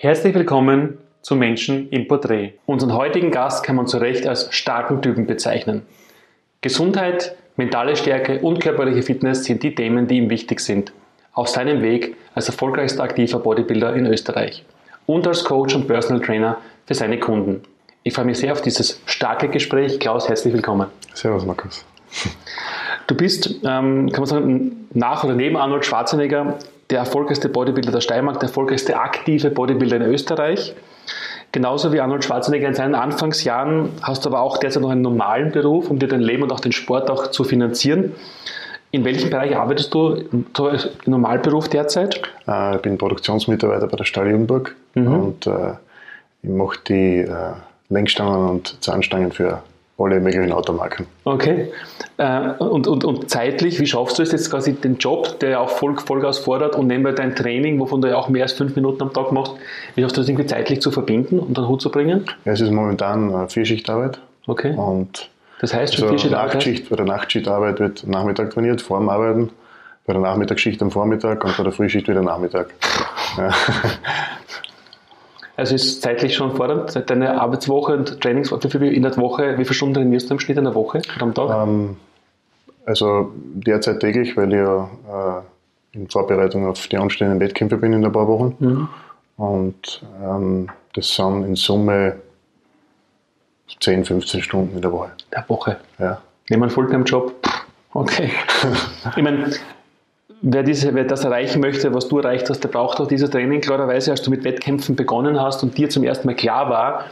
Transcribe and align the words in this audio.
Herzlich 0.00 0.32
willkommen 0.32 0.96
zu 1.22 1.34
Menschen 1.34 1.88
im 1.90 2.06
Porträt. 2.06 2.52
Unseren 2.66 2.92
heutigen 2.92 3.32
Gast 3.32 3.64
kann 3.64 3.74
man 3.74 3.88
zu 3.88 3.98
Recht 3.98 4.28
als 4.28 4.46
starken 4.54 5.02
Typen 5.02 5.26
bezeichnen. 5.26 5.82
Gesundheit, 6.60 7.34
mentale 7.56 7.96
Stärke 7.96 8.38
und 8.38 8.60
körperliche 8.60 9.02
Fitness 9.02 9.42
sind 9.42 9.64
die 9.64 9.74
Themen, 9.74 10.06
die 10.06 10.18
ihm 10.18 10.30
wichtig 10.30 10.60
sind. 10.60 10.92
Auf 11.32 11.48
seinem 11.48 11.82
Weg 11.82 12.14
als 12.32 12.46
erfolgreichster 12.46 13.02
aktiver 13.02 13.40
Bodybuilder 13.40 13.96
in 13.96 14.06
Österreich 14.06 14.64
und 15.06 15.26
als 15.26 15.42
Coach 15.42 15.74
und 15.74 15.88
Personal 15.88 16.24
Trainer 16.24 16.58
für 16.86 16.94
seine 16.94 17.18
Kunden. 17.18 17.62
Ich 18.04 18.14
freue 18.14 18.26
mich 18.26 18.38
sehr 18.38 18.52
auf 18.52 18.62
dieses 18.62 19.02
starke 19.04 19.48
Gespräch. 19.48 19.98
Klaus, 19.98 20.28
herzlich 20.28 20.54
willkommen. 20.54 20.86
Servus, 21.12 21.44
Markus. 21.44 21.84
Du 23.08 23.16
bist, 23.16 23.48
ähm, 23.64 24.12
kann 24.12 24.20
man 24.20 24.26
sagen, 24.26 24.88
nach 24.94 25.24
oder 25.24 25.34
neben 25.34 25.56
Arnold 25.56 25.84
Schwarzenegger 25.84 26.56
der 26.90 27.00
erfolgreichste 27.00 27.48
Bodybuilder 27.48 27.92
der 27.92 28.00
Steiermark, 28.00 28.40
der 28.40 28.48
erfolgreichste 28.48 28.98
aktive 28.98 29.50
Bodybuilder 29.50 29.96
in 29.96 30.02
Österreich. 30.02 30.74
Genauso 31.52 31.92
wie 31.92 32.00
Arnold 32.00 32.24
Schwarzenegger 32.24 32.68
in 32.68 32.74
seinen 32.74 32.94
Anfangsjahren 32.94 33.90
hast 34.02 34.24
du 34.24 34.30
aber 34.30 34.40
auch 34.40 34.58
derzeit 34.58 34.82
noch 34.82 34.90
einen 34.90 35.02
normalen 35.02 35.50
Beruf, 35.52 35.90
um 35.90 35.98
dir 35.98 36.08
dein 36.08 36.20
Leben 36.20 36.42
und 36.42 36.52
auch 36.52 36.60
den 36.60 36.72
Sport 36.72 37.10
auch 37.10 37.28
zu 37.28 37.44
finanzieren. 37.44 38.12
In 38.90 39.04
welchem 39.04 39.30
Bereich 39.30 39.56
arbeitest 39.56 39.92
du 39.92 40.14
im 40.14 40.46
Normalberuf 41.06 41.68
derzeit? 41.68 42.22
Äh, 42.46 42.76
ich 42.76 42.82
bin 42.82 42.96
Produktionsmitarbeiter 42.96 43.86
bei 43.86 43.96
der 43.96 44.04
Stahl 44.04 44.30
Jungburg 44.30 44.74
mhm. 44.94 45.06
und 45.06 45.46
äh, 45.46 45.72
ich 46.42 46.50
mache 46.50 46.78
die 46.86 47.18
äh, 47.20 47.52
Lenkstangen 47.90 48.48
und 48.48 48.82
Zahnstangen 48.82 49.32
für 49.32 49.62
alle 49.98 50.20
möglichen 50.20 50.52
Automarken. 50.52 51.06
Okay. 51.24 51.72
Äh, 52.18 52.50
und, 52.58 52.86
und, 52.86 53.04
und 53.04 53.28
zeitlich, 53.28 53.80
wie 53.80 53.86
schaffst 53.86 54.18
du 54.18 54.22
es 54.22 54.32
jetzt 54.32 54.50
quasi 54.50 54.74
den 54.74 54.96
Job, 54.98 55.40
der 55.40 55.50
ja 55.50 55.60
auch 55.60 55.70
Voll, 55.70 55.98
Vollgas 55.98 56.38
fordert 56.38 56.76
und 56.76 56.86
nebenbei 56.86 57.12
dein 57.12 57.34
Training, 57.34 57.80
wovon 57.80 58.00
du 58.00 58.08
ja 58.08 58.16
auch 58.16 58.28
mehr 58.28 58.44
als 58.44 58.52
fünf 58.52 58.76
Minuten 58.76 59.02
am 59.02 59.12
Tag 59.12 59.32
machst, 59.32 59.54
wie 59.94 60.02
schaffst 60.02 60.16
du 60.16 60.20
das 60.20 60.28
irgendwie 60.28 60.46
zeitlich 60.46 60.80
zu 60.80 60.90
verbinden 60.90 61.40
und 61.40 61.58
dann 61.58 61.68
Hut 61.68 61.82
zu 61.82 61.90
bringen? 61.90 62.24
Ja, 62.44 62.52
es 62.52 62.60
ist 62.60 62.70
momentan 62.70 63.34
eine 63.34 63.48
Vierschichtarbeit. 63.48 64.20
Okay. 64.46 64.72
Und 64.74 65.30
das 65.60 65.74
heißt 65.74 65.94
also 65.94 66.08
Vierschichtarbeit? 66.08 66.54
Nachtschicht, 66.54 66.88
bei 66.88 66.96
der 66.96 67.06
Nachtschichtarbeit 67.06 67.80
wird 67.80 68.06
Nachmittag 68.06 68.50
trainiert, 68.50 68.80
vor 68.80 69.00
dem 69.00 69.08
Arbeiten, 69.08 69.50
bei 70.06 70.12
der 70.12 70.22
Nachmittagsschicht 70.22 70.80
am 70.80 70.92
Vormittag 70.92 71.44
und 71.44 71.56
bei 71.56 71.64
der 71.64 71.72
Frühschicht 71.72 72.08
wieder 72.08 72.22
Nachmittag. 72.22 72.68
Ja. 73.36 73.52
Also 75.58 75.74
ist 75.74 76.02
zeitlich 76.02 76.36
schon 76.36 76.54
fordernd. 76.54 77.10
Deine 77.10 77.40
Arbeitswoche 77.40 77.94
und 77.94 78.20
Trainingswoche 78.20 78.86
in 78.86 79.02
der 79.02 79.16
Woche, 79.16 79.58
wie 79.58 79.64
viele 79.64 79.74
Stunden 79.74 79.94
trainierst 79.94 80.30
du 80.30 80.34
im 80.34 80.38
Schnitt 80.38 80.56
in 80.56 80.62
der 80.62 80.74
Woche 80.76 81.02
oder 81.16 81.22
am 81.24 81.34
Tag? 81.34 81.50
Ähm, 81.50 81.96
also 82.86 83.32
derzeit 83.34 83.98
täglich, 83.98 84.36
weil 84.36 84.52
ich 84.52 84.60
ja 84.60 84.88
äh, 85.92 85.96
in 85.98 86.08
Vorbereitung 86.08 86.64
auf 86.68 86.86
die 86.86 86.96
anstehenden 86.96 87.40
Wettkämpfe 87.40 87.76
bin 87.76 87.92
in 87.92 88.04
ein 88.04 88.12
paar 88.12 88.28
Wochen. 88.28 88.54
Mhm. 88.60 88.88
Und 89.36 90.02
ähm, 90.22 90.68
das 90.94 91.12
sind 91.16 91.42
in 91.42 91.56
Summe 91.56 92.20
10, 93.80 94.04
15 94.04 94.42
Stunden 94.42 94.76
in 94.76 94.82
der 94.82 94.92
Woche. 94.92 95.10
Der 95.32 95.44
Woche? 95.48 95.78
Ja. 95.98 96.22
Nehmen 96.50 96.62
wir 96.62 96.66
einen 96.66 96.70
Fulltime-Job? 96.70 97.34
Okay. 97.94 98.30
ich 99.16 99.22
meine, 99.22 99.50
wer, 100.42 100.62
diese, 100.62 100.94
wer 100.94 101.04
das 101.04 101.24
erreichen 101.24 101.60
möchte, 101.60 101.94
was 101.94 102.08
du 102.08 102.18
erreicht 102.18 102.48
hast, 102.50 102.60
der 102.60 102.68
braucht 102.68 103.00
auch 103.00 103.06
dieses 103.06 103.30
Training. 103.30 103.60
Klarerweise, 103.60 104.10
als 104.10 104.22
du 104.22 104.30
mit 104.30 104.44
Wettkämpfen 104.44 104.96
begonnen 104.96 105.40
hast 105.40 105.62
und 105.62 105.76
dir 105.76 105.88
zum 105.88 106.04
ersten 106.04 106.26
Mal 106.26 106.34
klar 106.34 106.70
war, 106.70 107.04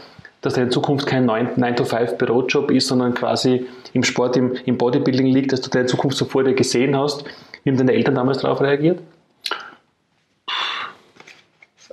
dass 0.43 0.57
in 0.57 0.71
Zukunft 0.71 1.07
kein 1.07 1.29
9-to-5-Bürojob 1.29 2.71
ist, 2.71 2.89
sondern 2.89 3.15
quasi 3.15 3.67
im 3.93 4.05
Sport, 4.05 4.37
im, 4.37 4.55
im 4.65 4.79
Bodybuilding 4.79 5.27
liegt, 5.27 5.53
dass 5.53 5.61
du 5.61 5.71
deine 5.71 5.87
Zukunft 5.87 6.17
so 6.17 6.25
vor 6.25 6.45
dir 6.45 6.55
gesehen 6.55 6.97
hast. 6.97 7.25
Wie 7.65 7.71
haben 7.71 7.77
deine 7.79 7.93
Eltern 7.93 8.15
damals 8.15 8.39
darauf 8.39 8.61
reagiert? 8.61 9.01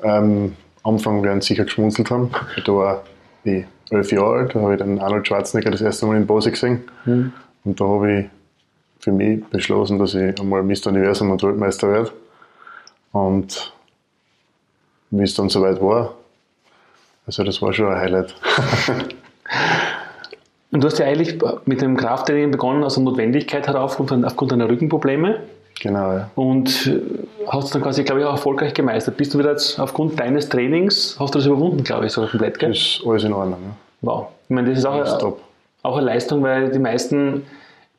Ähm, 0.03 0.55
am 0.83 0.95
Anfang 0.95 1.23
werden 1.23 1.41
sie 1.41 1.49
sicher 1.49 1.63
geschmunzelt 1.63 2.11
haben. 2.11 2.29
Da 2.63 2.71
war 2.73 3.03
ich 3.43 3.65
elf 3.89 4.11
Jahre 4.11 4.39
alt, 4.39 4.55
da 4.55 4.59
habe 4.59 4.73
ich 4.73 4.81
den 4.81 4.99
Arnold 4.99 5.27
Schwarzenegger 5.27 5.71
das 5.71 5.81
erste 5.81 6.05
Mal 6.05 6.17
in 6.17 6.27
Pose 6.27 6.51
gesehen. 6.51 6.83
Mhm. 7.05 7.33
Und 7.63 7.79
da 7.79 7.85
habe 7.85 8.19
ich 8.19 8.25
für 9.03 9.11
mich 9.11 9.43
beschlossen, 9.47 9.99
dass 9.99 10.15
ich 10.15 10.39
einmal 10.39 10.63
Mr. 10.63 10.87
Universum 10.87 11.29
und 11.31 11.43
Weltmeister 11.43 11.91
werde. 11.91 12.11
Und 13.11 13.73
wie 15.11 15.23
es 15.23 15.35
dann 15.35 15.49
soweit 15.49 15.81
war, 15.81 16.13
also 17.27 17.43
das 17.43 17.61
war 17.61 17.73
schon 17.73 17.87
ein 17.87 17.99
Highlight. 17.99 18.33
und 20.71 20.81
du 20.81 20.87
hast 20.87 20.99
ja 20.99 21.05
eigentlich 21.05 21.37
mit 21.65 21.81
dem 21.81 21.97
Krafttraining 21.97 22.51
begonnen 22.51 22.81
aus 22.85 22.93
der 22.93 23.03
Notwendigkeit 23.03 23.67
herauf, 23.67 23.99
aufgrund 23.99 24.51
deiner 24.53 24.69
Rückenprobleme. 24.69 25.41
Genau, 25.81 26.13
ja. 26.13 26.29
Und 26.35 26.89
hast 27.47 27.65
es 27.65 27.71
dann 27.71 27.81
quasi, 27.81 28.05
glaube 28.05 28.21
ich, 28.21 28.25
auch 28.25 28.33
erfolgreich 28.33 28.73
gemeistert. 28.73 29.17
Bist 29.17 29.33
du 29.33 29.39
wieder 29.39 29.51
jetzt 29.51 29.81
aufgrund 29.81 30.17
deines 30.17 30.47
Trainings, 30.47 31.17
hast 31.19 31.35
du 31.35 31.39
das 31.39 31.45
überwunden, 31.45 31.83
glaube 31.83 32.05
ich, 32.05 32.13
so 32.13 32.25
komplett, 32.25 32.57
gell? 32.57 32.69
Das 32.69 32.77
ist 32.77 33.01
alles 33.05 33.25
in 33.25 33.33
Ordnung, 33.33 33.59
ja. 33.61 33.75
Wow. 34.01 34.27
Ich 34.45 34.55
meine, 34.55 34.69
das 34.69 34.79
ist 34.79 34.85
auch, 34.85 35.35
auch 35.81 35.97
eine 35.97 36.05
Leistung, 36.05 36.41
weil 36.41 36.71
die 36.71 36.79
meisten 36.79 37.43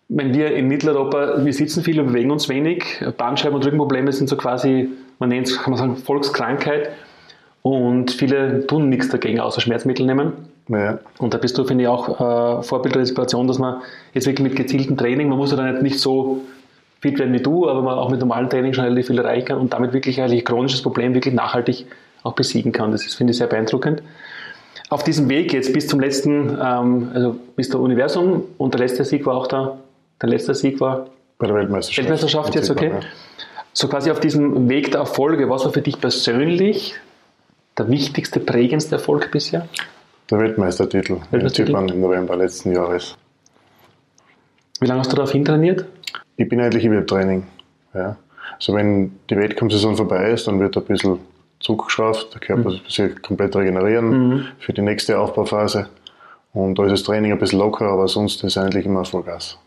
wenn 0.08 0.34
wir 0.34 0.54
in 0.54 0.68
Mitteleuropa, 0.68 1.44
wir 1.44 1.52
sitzen 1.52 1.82
viel, 1.82 1.96
wir 1.96 2.04
bewegen 2.04 2.30
uns 2.30 2.48
wenig. 2.48 3.02
Bandscheiben- 3.16 3.54
und 3.54 3.64
Rückenprobleme 3.64 4.12
sind 4.12 4.28
so 4.28 4.36
quasi, 4.36 4.90
man 5.18 5.30
nennt 5.30 5.48
es, 5.48 5.60
kann 5.60 5.70
man 5.70 5.78
sagen, 5.78 5.96
Volkskrankheit. 5.96 6.90
Und 7.62 8.10
viele 8.10 8.66
tun 8.66 8.90
nichts 8.90 9.08
dagegen, 9.08 9.40
außer 9.40 9.60
Schmerzmittel 9.60 10.04
nehmen. 10.04 10.32
Ja. 10.68 10.98
Und 11.18 11.32
da 11.32 11.38
bist 11.38 11.56
du, 11.56 11.64
finde 11.64 11.84
ich, 11.84 11.88
auch 11.88 12.08
äh, 12.60 12.62
Vorbild 12.62 12.94
der 12.94 13.00
Inspiration, 13.00 13.48
dass 13.48 13.58
man 13.58 13.80
jetzt 14.12 14.26
wirklich 14.26 14.46
mit 14.46 14.56
gezieltem 14.56 14.96
Training, 14.96 15.28
man 15.28 15.38
muss 15.38 15.50
ja 15.50 15.56
dann 15.56 15.82
nicht 15.82 15.98
so 15.98 16.42
fit 17.00 17.18
werden 17.18 17.32
wie 17.32 17.40
du, 17.40 17.68
aber 17.68 17.82
man 17.82 17.98
auch 17.98 18.10
mit 18.10 18.20
normalem 18.20 18.48
Training 18.48 18.72
schon 18.72 18.84
relativ 18.84 19.08
viel 19.08 19.18
erreichen 19.18 19.46
kann 19.46 19.58
und 19.58 19.72
damit 19.72 19.92
wirklich 19.92 20.20
eigentlich 20.20 20.44
chronisches 20.44 20.82
Problem 20.82 21.14
wirklich 21.14 21.34
nachhaltig 21.34 21.86
auch 22.22 22.34
besiegen 22.34 22.72
kann. 22.72 22.92
Das 22.92 23.04
ist, 23.04 23.14
finde 23.14 23.32
ich, 23.32 23.38
sehr 23.38 23.46
beeindruckend. 23.46 24.02
Auf 24.90 25.04
diesem 25.04 25.28
Weg 25.28 25.52
jetzt 25.52 25.72
bis 25.72 25.86
zum 25.86 26.00
letzten, 26.00 26.58
ähm, 26.62 27.10
also 27.14 27.36
bis 27.56 27.70
zum 27.70 27.82
Universum 27.82 28.44
und 28.58 28.74
der 28.74 28.80
letzte 28.80 29.04
Sieg 29.04 29.26
war 29.26 29.36
auch 29.36 29.46
da 29.46 29.78
Dein 30.24 30.30
letzter 30.30 30.54
Sieg 30.54 30.80
war? 30.80 31.10
Bei 31.36 31.46
der 31.46 31.54
Weltmeisterschaft. 31.54 32.08
Weltmeisterschaft 32.08 32.54
jetzt, 32.54 32.70
okay. 32.70 32.92
So 33.74 33.88
quasi 33.88 34.10
auf 34.10 34.20
diesem 34.20 34.70
Weg 34.70 34.90
der 34.90 35.00
Erfolge, 35.00 35.50
was 35.50 35.66
war 35.66 35.72
für 35.74 35.82
dich 35.82 36.00
persönlich 36.00 36.94
der 37.76 37.90
wichtigste, 37.90 38.40
prägendste 38.40 38.94
Erfolg 38.94 39.30
bisher? 39.30 39.68
Der 40.30 40.38
Weltmeistertitel, 40.38 41.16
Weltmeistertitel? 41.30 41.60
in 41.60 41.66
Zypern 41.66 41.88
im 41.90 42.00
November 42.00 42.36
letzten 42.36 42.72
Jahres. 42.72 43.18
Wie 44.80 44.86
lange 44.86 45.00
hast 45.00 45.12
du 45.12 45.16
darauf 45.16 45.32
hintrainiert? 45.32 45.84
Ich 46.38 46.48
bin 46.48 46.58
eigentlich 46.58 46.86
im 46.86 47.06
Training. 47.06 47.46
Ja. 47.92 48.16
Also 48.56 48.72
wenn 48.72 49.12
die 49.28 49.36
Wettkampfsaison 49.36 49.94
vorbei 49.94 50.30
ist, 50.30 50.48
dann 50.48 50.58
wird 50.58 50.74
ein 50.74 50.84
bisschen 50.84 51.18
zurückgeschraubt, 51.60 52.32
der 52.32 52.40
Körper 52.40 52.70
mhm. 52.70 52.80
sich 52.88 53.20
komplett 53.20 53.54
regenerieren 53.56 54.08
mhm. 54.08 54.44
für 54.58 54.72
die 54.72 54.80
nächste 54.80 55.18
Aufbauphase. 55.18 55.90
Und 56.54 56.78
da 56.78 56.84
ist 56.84 56.92
das 56.92 57.02
Training 57.02 57.32
ein 57.32 57.38
bisschen 57.38 57.58
locker, 57.58 57.88
aber 57.88 58.08
sonst 58.08 58.36
ist 58.36 58.56
es 58.56 58.56
eigentlich 58.56 58.86
immer 58.86 59.04
Vollgas. 59.04 59.58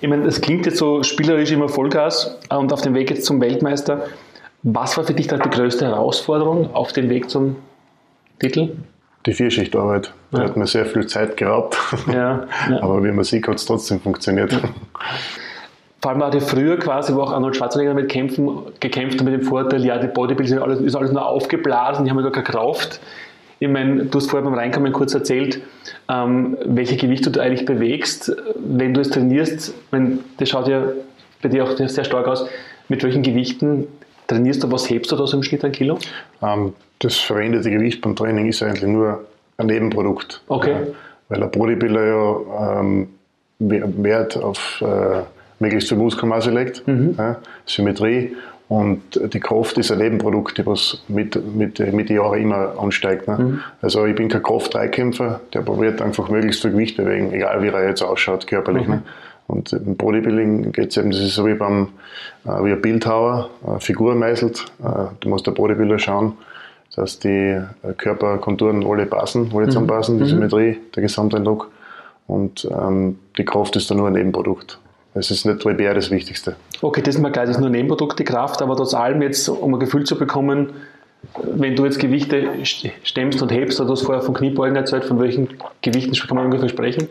Ich 0.00 0.08
meine, 0.08 0.24
das 0.24 0.40
klingt 0.40 0.66
jetzt 0.66 0.78
so 0.78 1.02
spielerisch 1.02 1.52
immer 1.52 1.68
Vollgas 1.68 2.38
und 2.50 2.72
auf 2.72 2.80
dem 2.82 2.94
Weg 2.94 3.10
jetzt 3.10 3.24
zum 3.24 3.40
Weltmeister. 3.40 4.06
Was 4.64 4.96
war 4.96 5.04
für 5.04 5.14
dich 5.14 5.28
da 5.28 5.38
die 5.38 5.48
größte 5.48 5.86
Herausforderung 5.86 6.74
auf 6.74 6.92
dem 6.92 7.08
Weg 7.08 7.30
zum 7.30 7.56
Titel? 8.40 8.70
Die 9.26 9.32
Vierschichtarbeit. 9.32 10.12
Die 10.32 10.38
ja. 10.38 10.44
hat 10.44 10.56
mir 10.56 10.66
sehr 10.66 10.86
viel 10.86 11.06
Zeit 11.06 11.36
geraubt. 11.36 11.78
Ja, 12.12 12.46
ja. 12.68 12.80
Aber 12.82 13.04
wie 13.04 13.12
man 13.12 13.24
sieht, 13.24 13.46
hat 13.46 13.56
es 13.56 13.66
trotzdem 13.66 14.00
funktioniert. 14.00 14.58
Vor 16.00 16.10
allem 16.10 16.20
war 16.20 16.34
ja 16.34 16.40
früher 16.40 16.76
quasi, 16.78 17.14
wo 17.14 17.22
auch 17.22 17.32
Arnold 17.32 17.54
Schwarzenegger 17.54 17.94
damit 17.94 18.10
kämpfen, 18.10 18.58
gekämpft 18.80 19.20
hat 19.20 19.24
mit 19.24 19.34
dem 19.34 19.42
Vorteil, 19.42 19.84
ja, 19.84 19.98
die 19.98 20.08
Bodybuilder 20.08 20.48
sind 20.48 20.58
alles, 20.58 20.80
ist 20.80 20.96
alles 20.96 21.12
nur 21.12 21.24
aufgeblasen, 21.24 22.04
die 22.04 22.10
haben 22.10 22.18
ja 22.18 22.24
gar 22.28 22.32
keine 22.32 22.44
Kraft. 22.44 23.00
Ich 23.60 23.68
meine, 23.68 24.06
du 24.06 24.18
hast 24.18 24.28
vorher 24.28 24.44
beim 24.44 24.58
Reinkommen 24.58 24.92
kurz 24.92 25.14
erzählt, 25.14 25.60
ähm, 26.08 26.56
welche 26.64 26.96
Gewichte 26.96 27.30
du 27.30 27.40
eigentlich 27.40 27.64
bewegst, 27.64 28.34
wenn 28.56 28.94
du 28.94 29.00
es 29.00 29.10
trainierst. 29.10 29.74
Wenn, 29.90 30.20
das 30.38 30.48
schaut 30.48 30.68
ja 30.68 30.84
bei 31.42 31.48
dir 31.48 31.64
auch 31.64 31.76
sehr 31.76 32.04
stark 32.04 32.26
aus. 32.26 32.46
Mit 32.88 33.02
welchen 33.02 33.22
Gewichten 33.22 33.86
trainierst 34.26 34.62
du? 34.62 34.70
Was 34.70 34.88
hebst 34.90 35.10
du 35.12 35.16
da 35.16 35.26
so 35.26 35.36
im 35.36 35.42
Schnitt 35.42 35.64
ein 35.64 35.72
Kilo? 35.72 35.98
Ähm, 36.42 36.74
das 36.98 37.18
verwendete 37.18 37.70
Gewicht 37.70 38.00
beim 38.00 38.14
Training 38.16 38.46
ist 38.46 38.62
eigentlich 38.62 38.82
nur 38.82 39.24
ein 39.56 39.66
Nebenprodukt. 39.66 40.42
Okay. 40.48 40.72
Ja, 40.72 40.80
weil 41.28 41.40
der 41.40 41.46
Bodybuilder 41.46 42.06
ja 42.06 42.80
ähm, 42.80 43.08
Wert 43.58 44.36
auf 44.36 44.82
äh, 44.82 45.22
möglichst 45.58 45.88
viel 45.88 45.98
Muskelmasse 45.98 46.50
legt, 46.50 46.86
mhm. 46.86 47.14
ja, 47.16 47.36
Symmetrie 47.66 48.36
und 48.72 49.20
die 49.34 49.38
Kraft 49.38 49.76
ist 49.76 49.92
ein 49.92 49.98
Nebenprodukt, 49.98 50.64
was 50.64 51.02
mit, 51.06 51.36
mit, 51.54 51.78
mit 51.92 52.08
den 52.08 52.16
Jahren 52.16 52.40
immer 52.40 52.72
ansteigt. 52.78 53.28
Ne? 53.28 53.36
Mhm. 53.36 53.60
Also 53.82 54.06
ich 54.06 54.14
bin 54.14 54.30
kein 54.30 54.42
Kraft-3-Kämpfer, 54.42 55.40
der 55.52 55.60
probiert 55.60 56.00
einfach 56.00 56.30
möglichst 56.30 56.62
viel 56.62 56.70
Gewicht 56.70 56.96
bewegen, 56.96 57.34
egal 57.34 57.62
wie 57.62 57.68
er 57.68 57.86
jetzt 57.86 58.00
ausschaut 58.00 58.46
körperlich. 58.46 58.88
Mhm. 58.88 58.94
Ne? 58.94 59.02
Und 59.46 59.74
im 59.74 59.94
Bodybuilding 59.96 60.72
geht 60.72 60.88
es 60.88 60.96
eben, 60.96 61.10
das 61.10 61.20
ist 61.20 61.34
so 61.34 61.46
wie 61.46 61.52
beim 61.52 61.88
äh, 62.46 62.64
wie 62.64 62.72
ein 62.72 62.80
Bildhauer, 62.80 63.50
eine 63.66 63.78
Figur 63.78 64.14
meißelt. 64.14 64.64
Äh, 64.82 64.88
du 65.20 65.28
musst 65.28 65.46
der 65.46 65.50
Bodybuilder 65.50 65.98
schauen, 65.98 66.32
dass 66.96 67.18
die 67.18 67.28
äh, 67.28 67.92
Körperkonturen 67.98 68.86
alle 68.86 69.04
passen, 69.04 69.50
alle 69.52 69.66
mhm. 69.66 69.70
zusammenpassen, 69.70 70.16
die 70.16 70.24
mhm. 70.24 70.28
Symmetrie, 70.28 70.78
der 70.96 71.02
Gesamteindruck. 71.02 71.70
Und 72.26 72.66
ähm, 72.74 73.18
die 73.36 73.44
Kraft 73.44 73.76
ist 73.76 73.90
dann 73.90 73.98
nur 73.98 74.06
ein 74.06 74.14
Nebenprodukt. 74.14 74.78
Es 75.14 75.30
ist 75.30 75.44
nicht 75.44 75.60
primär 75.60 75.94
das 75.94 76.10
Wichtigste. 76.10 76.56
Okay, 76.80 77.02
das 77.02 77.16
ist 77.16 77.20
mir 77.20 77.30
klar, 77.30 77.44
das 77.44 77.56
ist 77.56 77.60
nur 77.60 77.70
Nebenprodukt, 77.70 78.18
die 78.18 78.24
Kraft, 78.24 78.62
aber 78.62 78.76
trotz 78.76 78.94
allem 78.94 79.20
jetzt, 79.22 79.48
um 79.48 79.74
ein 79.74 79.80
Gefühl 79.80 80.04
zu 80.04 80.16
bekommen, 80.16 80.70
wenn 81.42 81.76
du 81.76 81.84
jetzt 81.84 82.00
Gewichte 82.00 82.48
stemmst 82.64 83.42
und 83.42 83.52
hebst, 83.52 83.78
du 83.78 83.88
hast 83.88 84.02
vorher 84.02 84.22
von 84.22 84.34
Kniebeugen 84.34 84.74
erzählt, 84.74 85.04
von 85.04 85.20
welchen 85.20 85.48
Gewichten 85.82 86.14
kann 86.14 86.36
man 86.36 86.46
ungefähr 86.46 86.68
sprechen? 86.68 87.08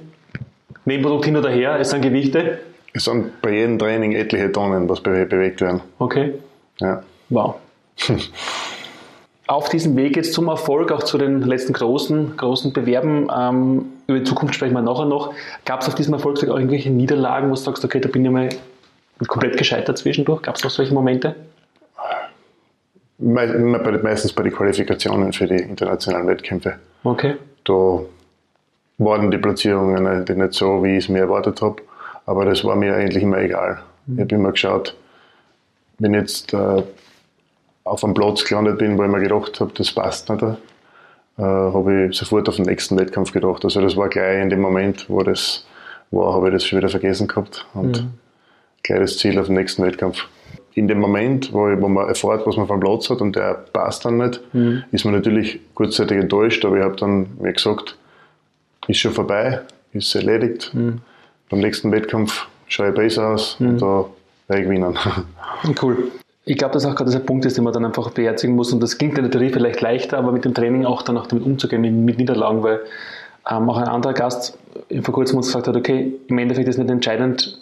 Nebenprodukt 0.86 1.25
hin 1.25 1.38
oder 1.38 1.50
her, 1.50 1.77
es 1.80 1.92
sind 1.92 2.01
Gewichte? 2.01 2.59
Es 2.94 3.06
sind 3.06 3.42
bei 3.42 3.51
jedem 3.51 3.80
Training 3.80 4.13
etliche 4.13 4.51
Tonnen, 4.51 4.89
was 4.89 5.00
bewegt 5.00 5.62
werden. 5.62 5.81
Okay. 6.00 6.33
Ja. 6.80 7.03
Wow. 7.30 7.56
Auf 9.51 9.68
diesem 9.68 9.98
Weg 9.98 10.15
jetzt 10.15 10.31
zum 10.31 10.48
Erfolg, 10.48 10.94
auch 10.94 11.03
zu 11.03 11.18
den 11.18 11.42
letzten 11.42 11.74
großen, 11.74 12.38
großen 12.38 12.71
Bewerben, 12.71 13.27
ähm, 13.38 13.86
über 14.07 14.19
die 14.19 14.24
Zukunft 14.24 14.56
sprechen 14.56 14.74
wir 14.74 14.81
nachher 14.81 15.03
noch. 15.03 15.33
Gab 15.65 15.81
es 15.81 15.89
auf 15.89 15.95
diesem 15.95 16.13
Erfolgsweg 16.13 16.50
auch 16.51 16.56
irgendwelche 16.56 16.89
Niederlagen, 16.89 17.50
wo 17.50 17.56
du 17.56 17.59
sagst, 17.59 17.83
okay, 17.83 18.00
da 18.00 18.07
bin 18.07 18.24
ich 18.24 18.31
mal 18.31 18.48
komplett 19.27 19.57
gescheitert 19.57 19.98
zwischendurch? 19.98 20.42
Gab 20.42 20.56
es 20.56 20.63
noch 20.63 20.71
solche 20.71 20.94
Momente? 20.94 21.36
meistens 23.19 24.31
bei 24.31 24.44
den 24.44 24.53
Qualifikationen 24.53 25.33
für 25.33 25.48
die 25.48 25.62
internationalen 25.62 26.27
Wettkämpfe. 26.27 26.75
Okay. 27.03 27.36
Da 27.65 28.00
waren 29.00 29.31
die 29.31 29.38
Platzierungen 29.38 30.24
nicht 30.24 30.53
so, 30.53 30.81
wie 30.81 30.95
ich 30.95 31.03
es 31.03 31.09
mir 31.09 31.24
erwartet 31.24 31.62
habe, 31.62 31.81
aber 32.25 32.45
das 32.45 32.63
war 32.63 32.77
mir 32.77 32.95
eigentlich 32.95 33.21
immer 33.21 33.39
egal. 33.39 33.81
Ich 34.07 34.21
habe 34.21 34.33
immer 34.33 34.51
geschaut, 34.51 34.95
wenn 36.00 36.13
jetzt 36.13 36.53
äh, 36.53 36.83
auf 37.91 38.03
einem 38.05 38.13
Platz 38.13 38.45
gelandet 38.45 38.77
bin, 38.77 38.97
wo 38.97 39.03
ich 39.03 39.09
mir 39.09 39.19
gedacht 39.19 39.59
habe, 39.59 39.71
das 39.75 39.91
passt 39.91 40.29
nicht, 40.29 40.41
äh, 40.41 40.47
habe 41.38 42.05
ich 42.05 42.17
sofort 42.17 42.47
auf 42.47 42.55
den 42.55 42.65
nächsten 42.65 42.97
Wettkampf 42.97 43.33
gedacht. 43.33 43.65
Also 43.65 43.81
das 43.81 43.97
war 43.97 44.07
gleich 44.07 44.41
in 44.41 44.49
dem 44.49 44.61
Moment, 44.61 45.09
wo 45.09 45.21
das 45.23 45.65
war, 46.09 46.33
habe 46.33 46.47
ich 46.47 46.53
das 46.53 46.65
schon 46.65 46.79
wieder 46.79 46.89
vergessen 46.89 47.27
gehabt 47.27 47.65
und 47.73 48.03
mhm. 48.03 48.11
gleich 48.83 48.99
das 48.99 49.17
Ziel 49.17 49.38
auf 49.38 49.47
den 49.47 49.55
nächsten 49.55 49.83
Wettkampf 49.83 50.25
in 50.73 50.88
dem 50.88 50.99
Moment, 50.99 51.51
wo, 51.51 51.69
ich, 51.69 51.81
wo 51.81 51.89
man 51.89 52.07
erfährt, 52.07 52.47
was 52.47 52.55
man 52.55 52.65
vom 52.65 52.79
Platz 52.79 53.09
hat 53.09 53.19
und 53.19 53.35
der 53.35 53.55
passt 53.73 54.05
dann 54.05 54.17
nicht, 54.17 54.41
mhm. 54.53 54.83
ist 54.91 55.03
man 55.03 55.13
natürlich 55.13 55.59
kurzzeitig 55.73 56.17
enttäuscht, 56.17 56.63
aber 56.63 56.77
ich 56.77 56.83
habe 56.83 56.95
dann 56.95 57.27
mir 57.41 57.51
gesagt, 57.51 57.97
ist 58.88 58.99
schon 58.99 59.11
vorbei, 59.11 59.59
ist 59.91 60.15
erledigt. 60.15 60.73
Mhm. 60.73 60.99
Beim 61.49 61.59
nächsten 61.59 61.91
Wettkampf 61.91 62.47
schaue 62.67 62.89
ich 62.89 62.95
besser 62.95 63.27
aus 63.27 63.59
mhm. 63.59 63.67
und 63.67 63.81
da 63.81 64.05
werde 64.47 64.61
ich 64.61 64.67
gewinnen. 64.69 64.97
Cool. 65.79 66.11
Ich 66.43 66.57
glaube, 66.57 66.73
dass 66.73 66.85
auch 66.85 66.95
gerade 66.95 67.09
dieser 67.11 67.19
Punkt 67.23 67.45
ist, 67.45 67.57
den 67.57 67.63
man 67.63 67.73
dann 67.73 67.85
einfach 67.85 68.09
beherzigen 68.11 68.55
muss. 68.55 68.73
Und 68.73 68.81
das 68.81 68.97
klingt 68.97 69.17
in 69.17 69.23
der 69.23 69.31
Theorie 69.31 69.51
vielleicht 69.51 69.81
leichter, 69.81 70.17
aber 70.17 70.31
mit 70.31 70.43
dem 70.43 70.53
Training 70.53 70.85
auch 70.85 71.03
dann 71.03 71.17
auch 71.17 71.27
damit 71.27 71.45
umzugehen, 71.45 72.03
mit, 72.03 72.17
Niederlagen, 72.17 72.63
weil 72.63 72.81
ähm, 73.49 73.69
auch 73.69 73.77
ein 73.77 73.88
anderer 73.88 74.13
Gast 74.13 74.57
vor 75.01 75.13
kurzem 75.13 75.38
uns 75.38 75.47
gesagt 75.47 75.67
hat, 75.67 75.75
okay, 75.75 76.13
im 76.27 76.38
Endeffekt 76.38 76.67
ist 76.67 76.77
nicht 76.77 76.89
entscheidend, 76.89 77.59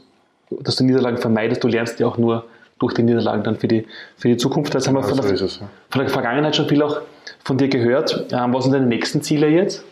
dass 0.50 0.78
du 0.78 0.84
Niederlagen 0.84 1.18
vermeidest, 1.18 1.64
du 1.64 1.68
lernst 1.68 2.00
ja 2.00 2.08
auch 2.08 2.18
nur 2.18 2.46
durch 2.80 2.94
die 2.94 3.04
Niederlagen 3.04 3.44
dann 3.44 3.58
für 3.58 3.68
die, 3.68 3.86
für 4.18 4.30
die 4.30 4.38
Zukunft. 4.38 4.74
Jetzt 4.74 4.88
haben 4.88 4.96
wir 4.96 5.04
von, 5.04 5.18
ja, 5.18 5.24
so 5.24 5.30
der, 5.30 5.42
es, 5.42 5.60
ja. 5.60 5.70
von 5.90 6.02
der 6.02 6.10
Vergangenheit 6.10 6.56
schon 6.56 6.68
viel 6.68 6.82
auch 6.82 7.02
von 7.44 7.58
dir 7.58 7.68
gehört. 7.68 8.28
Ähm, 8.32 8.54
was 8.54 8.64
sind 8.64 8.74
deine 8.74 8.88
nächsten 8.88 9.22
Ziele 9.22 9.48
jetzt? 9.50 9.84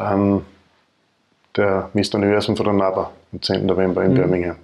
Ähm, 0.00 0.42
der 1.56 1.90
Mr. 1.92 2.14
Universum 2.14 2.56
von 2.56 2.64
der 2.64 2.74
NABA 2.74 3.10
am 3.32 3.42
10. 3.42 3.66
November 3.66 4.02
in 4.04 4.12
mhm. 4.12 4.16
Birmingham. 4.16 4.56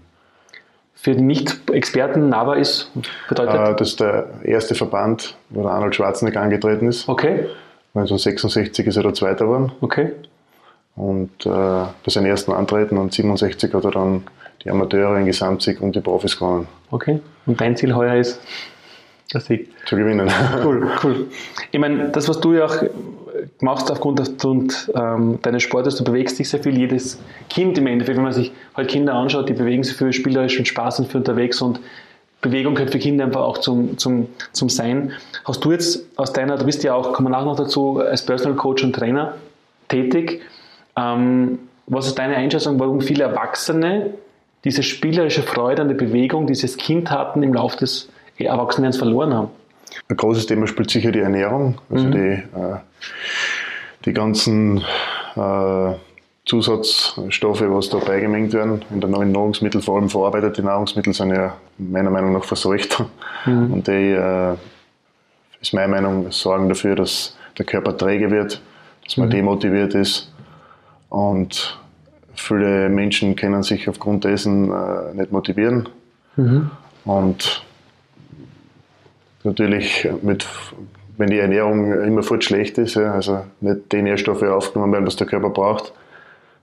Für 1.05 1.15
die 1.15 1.23
Nicht-Experten, 1.23 2.31
NABA 2.31 2.55
ist, 2.55 2.91
bedeutet? 3.29 3.55
Äh, 3.55 3.77
das 3.77 3.91
ist 3.91 4.01
der 4.01 4.27
erste 4.43 4.75
Verband, 4.75 5.37
wo 5.51 5.61
der 5.61 5.73
Arnold 5.73 5.95
Schwarzenegger 5.95 6.41
angetreten 6.41 6.89
ist. 6.89 7.07
Okay. 7.07 7.45
1966 7.93 8.87
ist 8.87 8.97
er 8.97 9.03
der 9.03 9.13
Zweite 9.13 9.45
geworden. 9.45 9.71
Okay. 9.83 10.13
Und 10.97 11.45
äh, 11.45 11.51
bei 11.51 11.91
seinem 12.07 12.25
ersten 12.25 12.53
Antreten 12.53 12.97
und 12.97 13.13
67 13.13 13.75
hat 13.75 13.85
er 13.85 13.91
dann 13.91 14.23
die 14.65 14.71
Amateure 14.71 15.19
in 15.19 15.27
Gesamtsieg 15.27 15.83
und 15.83 15.95
die 15.95 16.01
Profis 16.01 16.39
gewonnen. 16.39 16.69
Okay. 16.91 17.21
Und 17.45 17.61
dein 17.61 17.77
Ziel 17.77 17.95
heuer 17.95 18.15
ist 18.15 18.41
der 19.31 19.43
Sieg? 19.43 19.69
Zu 19.85 19.97
gewinnen. 19.97 20.31
Cool, 20.65 20.91
cool. 21.03 21.27
Ich 21.71 21.79
meine, 21.79 22.09
das, 22.09 22.31
was 22.31 22.41
du 22.41 22.55
ja 22.55 22.65
auch 22.65 22.83
machst 23.61 23.91
aufgrund 23.91 24.21
ähm, 24.95 25.39
deines 25.43 25.63
Sportes, 25.63 25.97
du 25.97 26.05
bewegst 26.05 26.39
dich 26.39 26.49
sehr 26.49 26.63
viel. 26.63 26.77
Jedes 26.77 27.21
Kind 27.51 27.79
im 27.79 27.87
Endeffekt, 27.87 28.17
wenn 28.17 28.25
man 28.25 28.33
sich 28.33 28.53
halt 28.75 28.89
Kinder 28.89 29.15
anschaut, 29.15 29.49
die 29.49 29.53
bewegen 29.53 29.83
sich 29.83 29.97
für 29.97 30.13
spielerisch 30.13 30.59
und 30.59 30.67
Spaß 30.67 31.01
und 31.01 31.09
für 31.09 31.19
unterwegs 31.19 31.61
und 31.61 31.81
Bewegung 32.45 32.75
gehört 32.75 32.91
für 32.91 32.99
Kinder 32.99 33.25
einfach 33.25 33.41
auch 33.41 33.59
zum, 33.59 33.97
zum, 33.97 34.29
zum 34.53 34.69
Sein. 34.69 35.13
Hast 35.47 35.65
du 35.65 35.73
jetzt 35.73 36.07
aus 36.17 36.33
deiner, 36.33 36.59
du 36.59 36.67
bist 36.67 36.85
ja 36.85 36.95
auch, 36.95 37.15
kommen 37.15 37.29
wir 37.29 37.31
nachher 37.31 37.47
noch 37.47 37.57
dazu, 37.57 38.01
als 38.01 38.25
Personal 38.25 38.57
Coach 38.57 38.85
und 38.85 38.95
Trainer 38.95 39.35
tätig. 39.89 40.43
Ähm, 40.97 41.59
was 41.87 42.07
ist 42.07 42.19
deine 42.19 42.37
Einschätzung, 42.37 42.79
warum 42.79 43.01
viele 43.01 43.25
Erwachsene 43.25 44.15
diese 44.65 44.83
spielerische 44.83 45.43
Freude 45.43 45.83
an 45.83 45.89
der 45.89 45.95
Bewegung, 45.95 46.47
dieses 46.47 46.77
Kind 46.77 47.11
hatten, 47.11 47.43
im 47.43 47.55
Laufe 47.55 47.79
des 47.79 48.09
Erwachsenwerdens 48.39 48.99
verloren 48.99 49.35
haben? 49.35 49.49
Ein 50.09 50.17
großes 50.17 50.47
Thema 50.47 50.67
spielt 50.67 50.91
sicher 50.91 51.13
die 51.13 51.21
Ernährung, 51.21 51.81
also 51.91 52.07
mhm. 52.07 52.13
die, 52.13 52.19
äh, 52.19 52.77
die 54.05 54.13
ganzen 54.13 54.79
äh, 55.37 55.95
Zusatzstoffe, 56.47 57.63
was 57.63 57.89
da 57.89 57.99
beigemengt 57.99 58.53
werden. 58.53 58.85
In 58.91 59.01
den 59.01 59.11
neuen 59.11 59.33
Nahrungsmitteln, 59.33 59.83
vor 59.83 59.97
allem 59.97 60.11
verarbeitete 60.11 60.63
Nahrungsmittel, 60.63 61.15
sind 61.15 61.31
ja 61.31 61.57
meiner 61.79 62.11
Meinung 62.11 62.33
nach 62.33 62.45
verseucht. 62.45 63.03
Mhm. 63.47 63.73
Und 63.73 63.87
die, 63.89 64.13
äh, 64.13 64.55
ist 65.61 65.73
meine 65.73 65.89
Meinung, 65.89 66.31
sorgen 66.31 66.69
dafür, 66.69 66.95
dass 66.95 67.37
der 67.57 67.65
Körper 67.65 67.97
träge 67.97 68.31
wird, 68.31 68.61
dass 69.05 69.17
man 69.17 69.29
mhm. 69.29 69.33
demotiviert 69.33 69.95
ist. 69.95 70.31
Und 71.09 71.81
viele 72.35 72.91
Menschen 72.91 73.37
können 73.37 73.63
sich 73.63 73.89
aufgrund 73.89 74.25
dessen 74.25 74.71
äh, 74.71 75.15
nicht 75.15 75.33
motivieren. 75.33 75.89
Mhm. 76.37 76.71
Und 77.07 77.65
natürlich, 79.45 80.09
mit, 80.23 80.47
wenn 81.17 81.31
die 81.31 81.39
Ernährung 81.39 81.93
immerfort 81.93 82.43
schlecht 82.43 82.79
ist, 82.79 82.95
ja, 82.95 83.13
also 83.13 83.45
nicht 83.61 83.93
die 83.93 84.03
Nährstoffe 84.03 84.43
aufgenommen 84.43 84.93
werden, 84.93 85.07
was 85.07 85.17
der 85.17 85.27
Körper 85.27 85.51
braucht, 85.51 85.93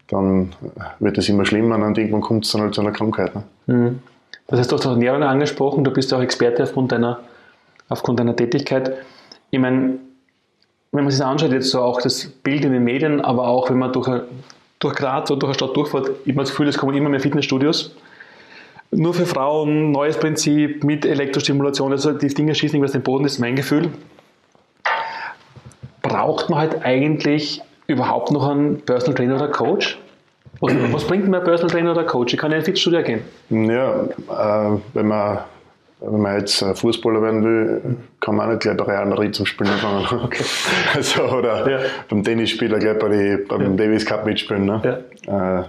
dann 0.09 0.53
wird 0.99 1.17
es 1.17 1.29
immer 1.29 1.45
schlimmer 1.45 1.75
und 1.85 1.97
irgendwann 1.97 2.21
kommt 2.21 2.45
es 2.45 2.51
dann 2.51 2.61
halt 2.61 2.75
zu 2.75 2.81
einer 2.81 2.91
Krankheit. 2.91 3.33
Ne? 3.35 3.43
Mhm. 3.67 3.99
Das 4.47 4.59
heißt, 4.59 4.71
du 4.71 4.75
hast 4.75 4.85
Ernährung 4.85 5.23
angesprochen, 5.23 5.83
du 5.83 5.91
bist 5.91 6.11
ja 6.11 6.17
auch 6.17 6.21
Experte 6.21 6.63
aufgrund 6.63 6.91
deiner, 6.91 7.21
aufgrund 7.87 8.19
deiner 8.19 8.35
Tätigkeit. 8.35 8.93
Ich 9.49 9.59
meine, 9.59 9.99
wenn 10.91 11.03
man 11.05 11.09
sich 11.09 11.19
das 11.19 11.27
anschaut, 11.27 11.53
jetzt 11.53 11.69
so 11.69 11.81
auch 11.81 12.01
das 12.01 12.25
Bild 12.25 12.65
in 12.65 12.73
den 12.73 12.83
Medien, 12.83 13.21
aber 13.21 13.47
auch 13.47 13.69
wenn 13.69 13.77
man 13.77 13.93
durch, 13.93 14.09
durch 14.79 14.95
Graz 14.95 15.31
oder 15.31 15.39
durch 15.39 15.49
eine 15.51 15.53
Stadt 15.53 15.75
durchfährt, 15.77 16.09
ich 16.25 16.33
habe 16.33 16.41
das 16.41 16.49
Gefühl, 16.49 16.67
es 16.67 16.77
kommen 16.77 16.95
immer 16.97 17.09
mehr 17.09 17.21
Fitnessstudios 17.21 17.95
nur 18.91 19.13
für 19.13 19.25
Frauen, 19.25 19.91
neues 19.91 20.17
Prinzip 20.17 20.83
mit 20.83 21.05
Elektrostimulation, 21.05 21.91
also 21.91 22.13
die 22.13 22.27
Dinge 22.27 22.53
schießen 22.53 22.75
irgendwas 22.75 22.91
den 22.91 23.03
Boden, 23.03 23.23
das 23.23 23.33
ist 23.33 23.39
mein 23.39 23.55
Gefühl. 23.55 23.89
Braucht 26.01 26.49
man 26.49 26.59
halt 26.59 26.83
eigentlich 26.83 27.61
überhaupt 27.87 28.31
noch 28.31 28.49
einen 28.49 28.81
Personal 28.81 29.15
Trainer 29.15 29.35
oder 29.35 29.47
Coach? 29.47 29.99
Was, 30.59 30.73
was 30.91 31.03
bringt 31.05 31.27
mir 31.27 31.37
ein 31.37 31.43
Personal 31.43 31.71
Trainer 31.71 31.91
oder 31.91 32.03
Coach? 32.03 32.33
Ich 32.33 32.39
kann 32.39 32.51
ja 32.51 32.57
in 32.57 32.61
ein 32.61 32.65
Fitnessstudio 32.65 33.01
gehen. 33.01 33.21
Ja, 33.49 34.03
äh, 34.03 34.77
wenn 34.93 35.07
man 35.07 35.39
wenn 36.01 36.19
man 36.19 36.39
jetzt 36.39 36.63
Fußballer 36.63 37.21
werden 37.21 37.43
will, 37.43 37.97
kann 38.19 38.35
man 38.35 38.47
auch 38.47 38.51
nicht 38.53 38.61
gleich 38.63 38.75
bei 38.75 38.85
Real 38.85 39.05
Madrid 39.05 39.35
zum 39.35 39.45
Spielen 39.45 39.69
anfangen. 39.69 40.23
Okay. 40.25 40.43
Also, 40.95 41.23
oder 41.23 41.69
ja. 41.69 41.79
beim 42.09 42.23
Tennisspieler 42.23 42.79
gleich 42.79 42.97
bei 42.97 43.09
die, 43.09 43.37
beim 43.47 43.61
ja. 43.61 43.69
Davis 43.69 44.05
Cup 44.05 44.25
mitspielen. 44.25 44.65
Ne? 44.65 45.03
Ja. 45.27 45.59
Äh, 45.59 45.63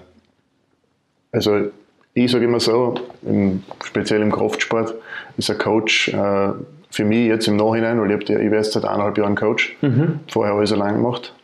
also 1.33 1.71
ich 2.14 2.31
sage 2.31 2.45
immer 2.45 2.61
so, 2.61 2.95
im, 3.23 3.62
speziell 3.85 4.23
im 4.23 4.33
Kraftsport, 4.33 4.95
ist 5.37 5.50
ein 5.50 5.59
Coach 5.59 6.09
äh, 6.09 6.52
für 6.90 7.04
mich 7.04 7.26
jetzt 7.26 7.49
im 7.49 7.57
Nachhinein, 7.57 8.00
weil 8.00 8.11
ich, 8.11 8.28
ich 8.28 8.52
jetzt 8.52 8.73
seit 8.73 8.85
eineinhalb 8.85 9.16
Jahren 9.16 9.35
Coach, 9.35 9.76
mhm. 9.81 10.21
vorher 10.28 10.54
habe 10.54 10.64
ich 10.64 10.71
es 10.71 10.76
allein 10.76 10.97
gemacht, 10.97 11.35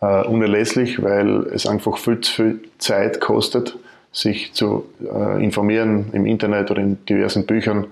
äh, 0.00 0.24
unerlässlich, 0.24 1.02
weil 1.02 1.46
es 1.52 1.66
einfach 1.66 1.98
viel 1.98 2.20
zu 2.20 2.32
viel 2.32 2.60
Zeit 2.78 3.20
kostet, 3.20 3.76
sich 4.10 4.54
zu 4.54 4.86
äh, 5.02 5.42
informieren 5.42 6.06
im 6.12 6.24
Internet 6.24 6.70
oder 6.70 6.80
in 6.80 7.04
diversen 7.04 7.44
Büchern 7.44 7.86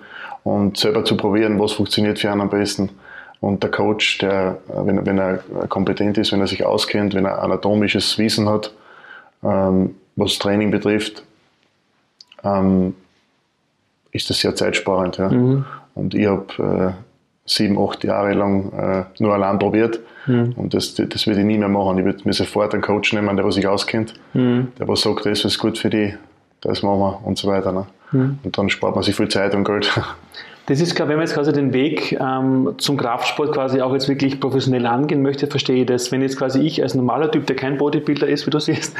und 0.44 0.78
selber 0.78 1.04
zu 1.04 1.16
probieren, 1.16 1.60
was 1.60 1.72
funktioniert 1.72 2.18
für 2.18 2.30
einen 2.30 2.40
am 2.40 2.50
besten. 2.50 2.90
Und 3.40 3.62
der 3.62 3.70
Coach, 3.70 4.18
der, 4.18 4.58
wenn, 4.68 5.04
wenn 5.04 5.18
er 5.18 5.40
kompetent 5.68 6.16
ist, 6.16 6.32
wenn 6.32 6.40
er 6.40 6.46
sich 6.46 6.64
auskennt, 6.64 7.14
wenn 7.14 7.26
er 7.26 7.42
anatomisches 7.42 8.16
Wissen 8.18 8.48
hat, 8.48 8.72
ähm, 9.44 9.96
was 10.16 10.38
Training 10.38 10.70
betrifft, 10.70 11.22
ähm, 12.46 12.94
ist 14.12 14.30
das 14.30 14.38
sehr 14.38 14.54
zeitsparend. 14.54 15.18
Ja. 15.18 15.28
Mhm. 15.28 15.64
Und 15.94 16.14
ich 16.14 16.26
habe 16.26 16.94
äh, 16.96 17.02
sieben, 17.46 17.78
acht 17.78 18.04
Jahre 18.04 18.34
lang 18.34 18.72
äh, 18.72 19.04
nur 19.22 19.34
allein 19.34 19.58
probiert. 19.58 20.00
Mhm. 20.26 20.54
Und 20.56 20.74
das, 20.74 20.94
das 20.94 21.26
würde 21.26 21.40
ich 21.40 21.46
nie 21.46 21.58
mehr 21.58 21.68
machen. 21.68 21.98
Ich 21.98 22.04
würde 22.04 22.22
mir 22.24 22.32
sofort 22.32 22.72
einen 22.74 22.82
Coach 22.82 23.12
nehmen, 23.12 23.36
der 23.36 23.50
sich 23.52 23.66
auskennt, 23.66 24.14
mhm. 24.34 24.68
der 24.78 24.88
was 24.88 25.02
sagt, 25.02 25.26
das 25.26 25.44
ist 25.44 25.58
gut 25.58 25.78
für 25.78 25.90
die, 25.90 26.14
das 26.60 26.82
machen 26.82 26.98
wir 26.98 27.20
und 27.24 27.38
so 27.38 27.48
weiter. 27.48 27.72
Ne? 27.72 27.86
Mhm. 28.12 28.38
Und 28.42 28.58
dann 28.58 28.68
spart 28.68 28.94
man 28.94 29.04
sich 29.04 29.14
viel 29.14 29.28
Zeit 29.28 29.54
und 29.54 29.64
Geld. 29.64 29.90
Das 30.68 30.80
ist, 30.80 30.92
ich, 30.92 30.98
wenn 30.98 31.06
man 31.10 31.20
jetzt 31.20 31.34
quasi 31.34 31.52
den 31.52 31.72
Weg 31.72 32.18
ähm, 32.20 32.74
zum 32.78 32.96
Kraftsport 32.96 33.52
quasi 33.52 33.80
auch 33.80 33.92
jetzt 33.92 34.08
wirklich 34.08 34.40
professionell 34.40 34.84
angehen 34.86 35.22
möchte, 35.22 35.46
verstehe 35.46 35.82
ich 35.82 35.86
das. 35.86 36.10
Wenn 36.10 36.22
jetzt 36.22 36.36
quasi 36.36 36.60
ich 36.60 36.82
als 36.82 36.96
normaler 36.96 37.30
Typ, 37.30 37.46
der 37.46 37.54
kein 37.54 37.78
Bodybuilder 37.78 38.26
ist, 38.26 38.48
wie 38.48 38.50
du 38.50 38.58
siehst, 38.58 38.96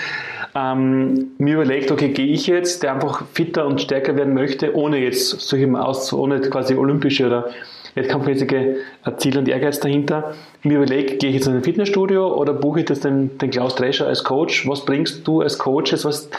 ähm, 0.56 1.32
mir 1.36 1.54
überlegt, 1.54 1.90
okay, 1.90 2.08
gehe 2.08 2.26
ich 2.26 2.46
jetzt, 2.46 2.82
der 2.82 2.94
einfach 2.94 3.24
fitter 3.34 3.66
und 3.66 3.80
stärker 3.80 4.16
werden 4.16 4.32
möchte, 4.32 4.74
ohne 4.74 4.98
jetzt 4.98 5.40
solche 5.40 5.68
aus, 5.78 6.12
ohne 6.14 6.40
quasi 6.40 6.74
olympische 6.74 7.26
oder 7.26 7.50
wettkampfmäßige 7.94 8.76
Ziel 9.18 9.38
und 9.38 9.48
Ehrgeiz 9.48 9.80
dahinter. 9.80 10.34
Mir 10.62 10.78
überlege, 10.78 11.16
gehe 11.16 11.28
ich 11.28 11.36
jetzt 11.36 11.46
in 11.46 11.54
ein 11.54 11.62
Fitnessstudio 11.62 12.34
oder 12.34 12.54
buche 12.54 12.80
ich 12.80 12.86
das 12.86 13.00
den, 13.00 13.36
den 13.38 13.50
Klaus 13.50 13.74
Drescher 13.74 14.06
als 14.06 14.24
Coach? 14.24 14.66
Was 14.66 14.84
bringst 14.84 15.26
du 15.28 15.42
als 15.42 15.58
Coach, 15.58 15.92
was 16.04 16.30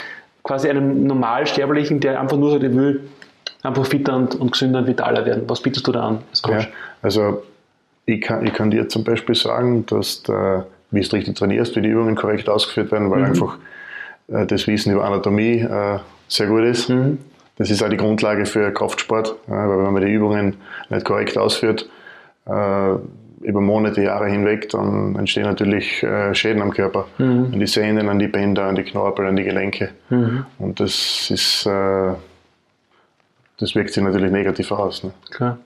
quasi 0.42 0.68
einem 0.68 1.06
Normalsterblichen, 1.06 2.00
der 2.00 2.20
einfach 2.20 2.36
nur 2.36 2.50
so 2.50 2.58
die 2.58 2.74
will, 2.74 3.08
einfach 3.62 3.86
fitter 3.86 4.16
und, 4.16 4.34
und 4.34 4.50
gesünder 4.50 4.80
und 4.80 4.88
vitaler 4.88 5.26
werden? 5.26 5.44
Was 5.46 5.60
bietest 5.62 5.86
du 5.86 5.92
da 5.92 6.08
an 6.08 6.18
als 6.30 6.42
Coach? 6.42 6.64
Ja, 6.64 6.70
also 7.02 7.42
ich 8.04 8.20
kann, 8.20 8.44
ich 8.44 8.52
kann 8.52 8.72
dir 8.72 8.88
zum 8.88 9.04
Beispiel 9.04 9.36
sagen, 9.36 9.86
dass 9.86 10.24
der, 10.24 10.66
wie 10.90 11.00
du 11.00 11.16
richtig 11.16 11.36
trainierst, 11.36 11.76
wie 11.76 11.82
die 11.82 11.88
Übungen 11.88 12.16
korrekt 12.16 12.48
ausgeführt 12.48 12.90
werden, 12.90 13.10
weil 13.10 13.20
mhm. 13.20 13.26
einfach 13.26 13.58
das 14.28 14.66
Wissen 14.66 14.92
über 14.92 15.04
Anatomie 15.04 15.60
äh, 15.60 15.98
sehr 16.28 16.46
gut 16.46 16.64
ist. 16.64 16.88
Mhm. 16.88 17.18
Das 17.56 17.70
ist 17.70 17.82
auch 17.82 17.88
die 17.88 17.96
Grundlage 17.96 18.46
für 18.46 18.70
Kraftsport, 18.72 19.34
äh, 19.48 19.50
weil 19.50 19.84
wenn 19.84 19.92
man 19.92 20.02
die 20.04 20.12
Übungen 20.12 20.56
nicht 20.90 21.04
korrekt 21.04 21.36
ausführt, 21.36 21.88
äh, 22.46 22.94
über 23.40 23.60
Monate, 23.60 24.02
Jahre 24.02 24.28
hinweg, 24.28 24.68
dann 24.70 25.14
entstehen 25.16 25.44
natürlich 25.44 26.02
äh, 26.02 26.34
Schäden 26.34 26.60
am 26.60 26.72
Körper. 26.72 27.06
Mhm. 27.18 27.50
An 27.52 27.60
die 27.60 27.66
Sehnen, 27.66 28.08
an 28.08 28.18
die 28.18 28.28
Bänder, 28.28 28.64
an 28.64 28.74
die 28.74 28.82
Knorpel, 28.82 29.26
an 29.26 29.36
die 29.36 29.44
Gelenke. 29.44 29.90
Mhm. 30.10 30.44
Und 30.58 30.80
das 30.80 31.30
ist, 31.30 31.66
äh, 31.66 32.14
das 33.58 33.74
wirkt 33.74 33.92
sich 33.92 34.02
natürlich 34.02 34.32
negativ 34.32 34.72
aus. 34.72 35.04
Ne? 35.04 35.12
Klar. 35.30 35.58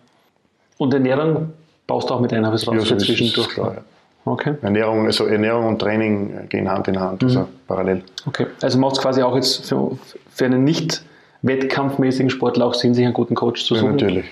Und 0.79 0.93
Ernährung 0.95 1.53
baust 1.87 2.11
du 2.11 2.15
auch 2.15 2.21
mit 2.21 2.33
ein, 2.33 2.45
habe 2.45 2.57
ich 2.57 2.65
ja, 2.65 2.81
so 2.81 2.97
zwischendurch. 2.97 3.49
Klar, 3.49 3.75
ja. 3.75 3.83
Okay. 4.25 4.55
Ernährung, 4.63 5.07
also 5.07 5.27
Ernährung 5.27 5.67
und 5.67 5.79
Training 5.81 6.49
gehen 6.49 6.71
Hand 6.71 6.87
in 6.89 7.01
Hand, 7.01 7.25
also 7.25 7.41
mhm. 7.41 7.47
parallel. 7.67 8.03
Okay, 8.27 8.47
also 8.61 8.79
macht 8.79 8.97
es 8.97 9.03
quasi 9.03 9.23
auch 9.23 9.35
jetzt 9.35 9.69
für, 9.69 9.97
für 10.31 10.45
einen 10.45 10.63
nicht 10.63 11.03
wettkampfmäßigen 11.43 12.31
Sportler 12.31 12.67
auch 12.67 12.75
Sinn, 12.75 12.95
sich 12.95 13.05
einen 13.05 13.15
guten 13.15 13.35
Coach 13.35 13.65
zu 13.65 13.75
suchen. 13.75 13.99
Ja, 13.99 14.07
natürlich. 14.07 14.27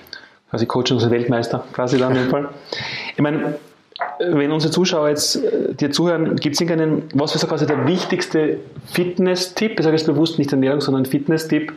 Quasi 0.50 0.66
Coach 0.66 0.92
unser 0.92 1.10
Weltmeister, 1.10 1.64
quasi 1.72 1.98
dann 1.98 2.14
in 2.14 2.22
dem 2.22 2.30
Fall. 2.30 2.48
Ich 3.14 3.22
meine, 3.22 3.58
wenn 4.20 4.52
unsere 4.52 4.72
Zuschauer 4.72 5.08
jetzt 5.08 5.36
äh, 5.36 5.74
dir 5.74 5.90
zuhören, 5.90 6.36
gibt 6.36 6.54
es 6.54 6.60
irgendeinen, 6.60 7.08
was 7.14 7.34
ist 7.34 7.48
quasi 7.48 7.66
der 7.66 7.86
wichtigste 7.86 8.58
Fitness-Tipp, 8.86 9.78
ich 9.78 9.84
sage 9.84 9.96
jetzt 9.96 10.06
bewusst 10.06 10.38
nicht 10.38 10.52
Ernährung, 10.52 10.80
sondern 10.80 11.04
Fitness-Tipp, 11.04 11.72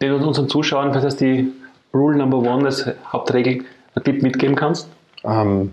den 0.00 0.10
du 0.10 0.24
unseren 0.24 0.48
Zuschauern, 0.48 0.94
was 0.94 1.04
heißt 1.04 1.20
die 1.20 1.52
Rule 1.92 2.16
Number 2.16 2.38
One, 2.38 2.64
als 2.64 2.88
Hauptregel, 3.12 3.64
einen 3.94 4.04
Tipp 4.04 4.22
mitgeben 4.22 4.54
kannst? 4.54 4.88
Ähm. 5.24 5.72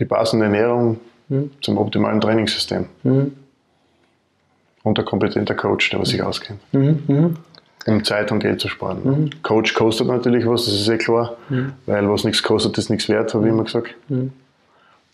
Die 0.00 0.04
passende 0.06 0.46
Ernährung 0.46 0.98
hm. 1.28 1.50
zum 1.60 1.78
optimalen 1.78 2.20
Trainingssystem. 2.20 2.86
Hm. 3.04 3.32
Und 4.82 4.98
ein 4.98 5.04
kompetenter 5.04 5.54
Coach, 5.54 5.90
der 5.90 6.00
was 6.00 6.08
sich 6.08 6.22
auskennt. 6.22 6.60
Mhm. 6.72 7.02
Mhm 7.06 7.36
um 7.86 8.04
Zeit 8.04 8.30
und 8.32 8.40
Geld 8.40 8.60
zu 8.60 8.68
sparen. 8.68 9.00
Mhm. 9.04 9.30
Coach 9.42 9.74
kostet 9.74 10.08
natürlich 10.08 10.46
was, 10.46 10.66
das 10.66 10.74
ist 10.74 10.88
eh 10.88 10.98
klar, 10.98 11.36
mhm. 11.48 11.72
weil 11.86 12.08
was 12.10 12.24
nichts 12.24 12.42
kostet, 12.42 12.76
ist 12.78 12.90
nichts 12.90 13.08
wert, 13.08 13.32
habe 13.34 13.46
ich 13.46 13.52
immer 13.52 13.64
gesagt. 13.64 13.94
Mhm. 14.08 14.32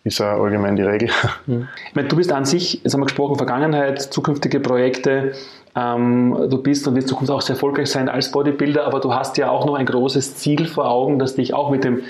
Ist 0.04 0.20
auch 0.20 0.42
allgemein 0.42 0.76
die 0.76 0.82
Regel. 0.82 1.10
Mhm. 1.46 1.68
Ich 1.88 1.94
meine, 1.94 2.08
du 2.08 2.16
bist 2.16 2.32
an 2.32 2.44
sich, 2.44 2.82
jetzt 2.82 2.92
haben 2.92 3.00
wir 3.00 3.06
gesprochen, 3.06 3.36
Vergangenheit, 3.36 4.00
zukünftige 4.00 4.60
Projekte, 4.60 5.32
ähm, 5.74 6.48
du 6.48 6.58
bist 6.62 6.86
und 6.88 6.96
wirst 6.96 7.08
Zukunft 7.08 7.30
auch 7.30 7.40
sehr 7.40 7.54
erfolgreich 7.54 7.90
sein 7.90 8.08
als 8.08 8.32
Bodybuilder, 8.32 8.84
aber 8.84 9.00
du 9.00 9.14
hast 9.14 9.36
ja 9.36 9.50
auch 9.50 9.66
noch 9.66 9.74
ein 9.74 9.86
großes 9.86 10.36
Ziel 10.36 10.66
vor 10.66 10.88
Augen, 10.88 11.18
das 11.18 11.36
dich 11.36 11.54
auch 11.54 11.70
mit 11.70 11.84
dem 11.84 12.00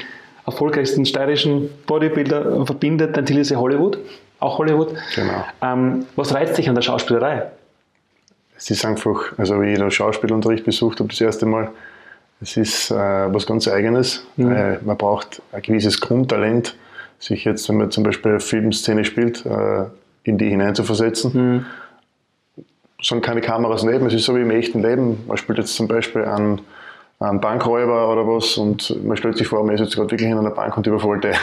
erfolgreichsten 0.47 1.05
steirischen 1.05 1.69
Bodybuilder 1.87 2.65
verbindet. 2.65 3.17
Dein 3.17 3.27
Ziel 3.27 3.39
ist 3.39 3.51
ja 3.51 3.59
Hollywood, 3.59 3.99
auch 4.39 4.59
Hollywood. 4.59 4.95
Genau. 5.15 5.45
Ähm, 5.63 6.07
was 6.15 6.33
reizt 6.35 6.57
dich 6.57 6.69
an 6.69 6.75
der 6.75 6.83
Schauspielerei? 6.83 7.51
es 8.57 8.71
ist 8.71 8.85
einfach, 8.85 9.33
also 9.39 9.61
wie 9.61 9.73
ich 9.73 9.79
da 9.79 9.91
Schauspielunterricht 9.91 10.65
besucht 10.65 11.01
habe 11.01 11.11
das 11.11 11.21
erste 11.21 11.47
Mal, 11.47 11.71
es 12.41 12.57
ist 12.57 12.91
äh, 12.91 12.95
was 12.95 13.47
ganz 13.47 13.69
Eigenes. 13.69 14.27
Mhm. 14.37 14.53
Äh, 14.53 14.79
man 14.85 14.97
braucht 14.97 15.43
ein 15.53 15.63
gewisses 15.63 16.01
Grundtalent, 16.01 16.77
sich 17.19 17.45
jetzt, 17.45 17.69
wenn 17.69 17.77
man 17.77 17.91
zum 17.91 18.05
Beispiel 18.05 18.33
eine 18.33 18.41
Filmszene 18.41 19.05
spielt, 19.05 19.47
äh, 19.47 19.85
in 20.25 20.37
die 20.39 20.49
hineinzuversetzen. 20.49 21.33
Mhm. 21.33 21.67
Sind 23.01 23.23
keine 23.23 23.41
Kameras 23.41 23.85
neben, 23.85 24.07
es 24.07 24.15
ist 24.15 24.25
so 24.25 24.35
wie 24.37 24.41
im 24.41 24.51
echten 24.51 24.83
Leben. 24.83 25.25
Man 25.27 25.37
spielt 25.37 25.59
jetzt 25.59 25.75
zum 25.77 25.87
Beispiel 25.87 26.25
einen, 26.25 26.61
einen 27.19 27.41
Bankräuber 27.41 28.13
oder 28.13 28.27
was 28.27 28.59
und 28.59 29.03
man 29.05 29.17
stellt 29.17 29.39
sich 29.39 29.49
vor, 29.49 29.65
man 29.65 29.75
ist 29.75 29.81
jetzt 29.81 29.95
gerade 29.95 30.11
wirklich 30.11 30.31
in 30.31 30.37
einer 30.37 30.51
Bank 30.51 30.77
und 30.77 30.87
überfällt 30.87 31.27